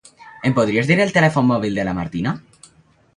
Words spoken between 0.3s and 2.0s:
Em podries dir el telèfon mòbil de la